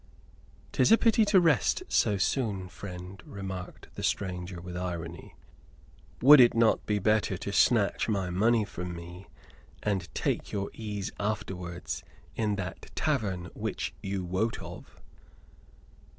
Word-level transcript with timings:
"'Tis 0.71 0.91
a 0.91 0.97
pity 0.97 1.23
to 1.23 1.39
rest 1.39 1.83
so 1.87 2.17
soon, 2.17 2.67
friend," 2.67 3.21
remarked 3.23 3.87
the 3.93 4.01
stranger, 4.01 4.59
with 4.59 4.75
irony. 4.75 5.35
"Would 6.23 6.41
it 6.41 6.55
not 6.55 6.83
be 6.87 6.97
better 6.97 7.37
to 7.37 7.53
snatch 7.53 8.09
my 8.09 8.31
money 8.31 8.65
from 8.65 8.95
me, 8.95 9.27
and 9.83 10.11
take 10.15 10.51
your 10.51 10.71
ease 10.73 11.11
afterwards 11.19 12.03
in 12.35 12.55
that 12.55 12.89
tavern 12.95 13.51
which 13.53 13.93
you 14.01 14.25
wot 14.25 14.57
of?" 14.59 14.99